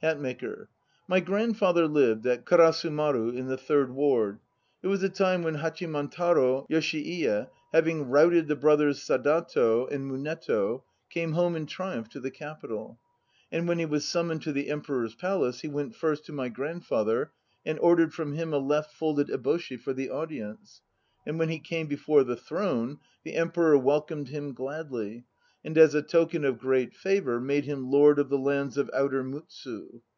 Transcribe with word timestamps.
HATMAKER. 0.00 0.68
My 1.08 1.18
grandfather 1.18 1.88
lived 1.88 2.24
at 2.24 2.44
Karasu 2.46 2.88
maru 2.88 3.30
in 3.30 3.48
the 3.48 3.56
Third 3.56 3.92
Ward. 3.92 4.38
It 4.80 4.86
was 4.86 5.00
the 5.00 5.08
time 5.08 5.42
when 5.42 5.56
Hachimantard 5.56 6.66
Yoshi 6.68 7.24
iye, 7.26 7.48
having 7.72 8.06
routed 8.08 8.46
* 8.46 8.46
the 8.46 8.54
brothers 8.54 9.00
Sadato 9.00 9.90
and 9.92 10.08
Muneto, 10.08 10.84
Came 11.10 11.32
home 11.32 11.56
in 11.56 11.66
triumph 11.66 12.08
to 12.10 12.20
the 12.20 12.30
Capital. 12.30 13.00
And 13.50 13.66
when 13.66 13.80
he 13.80 13.86
was 13.86 14.06
summoned 14.06 14.42
to 14.42 14.52
the 14.52 14.70
Emperor's 14.70 15.16
Palace, 15.16 15.62
he 15.62 15.68
went 15.68 15.96
first 15.96 16.24
to 16.26 16.32
my 16.32 16.48
grandfather 16.48 17.32
and 17.66 17.76
ordered 17.80 18.14
from 18.14 18.34
him 18.34 18.52
A 18.52 18.58
left 18.58 18.92
folded 18.92 19.26
eboshi 19.26 19.80
for 19.80 19.92
the 19.94 20.10
Audience. 20.10 20.80
And 21.26 21.40
when 21.40 21.48
he 21.48 21.58
was 21.58 21.68
come 21.68 21.88
before 21.88 22.22
the 22.22 22.36
Throne 22.36 22.98
The 23.24 23.34
Emperor 23.34 23.76
welcomed 23.76 24.28
him 24.28 24.54
gladly 24.54 25.24
And 25.64 25.76
as 25.76 25.92
a 25.92 26.02
token 26.02 26.44
of 26.44 26.60
great 26.60 26.94
favour 26.94 27.40
made 27.40 27.64
him 27.64 27.90
lord 27.90 28.20
Of 28.20 28.28
the 28.28 28.38
lands 28.38 28.78
of 28.78 28.88
Outer 28.94 29.24
Mutsu. 29.24 30.02